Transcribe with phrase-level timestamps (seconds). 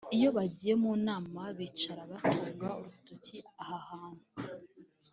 [0.15, 4.25] iyo bagiye mu nama bicara batunga urutoki aha hantu